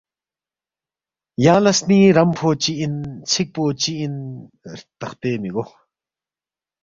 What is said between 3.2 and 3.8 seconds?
ژھیکپو